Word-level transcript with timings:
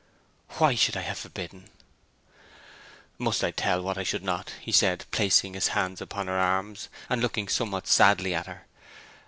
'Why 0.57 0.73
should 0.73 0.97
I 0.97 1.01
have 1.01 1.19
forbidden?' 1.19 1.69
'Must 3.19 3.43
I 3.43 3.51
tell 3.51 3.83
what 3.83 3.99
I 3.99 4.05
would 4.11 4.23
not?' 4.23 4.53
he 4.59 4.71
said, 4.71 5.05
placing 5.11 5.53
his 5.53 5.67
hands 5.77 6.01
upon 6.01 6.25
her 6.25 6.39
arms, 6.39 6.89
and 7.07 7.21
looking 7.21 7.47
somewhat 7.47 7.85
sadly 7.85 8.33
at 8.33 8.47
her. 8.47 8.65